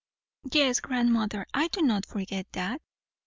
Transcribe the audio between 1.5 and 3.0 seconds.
I do not forget that."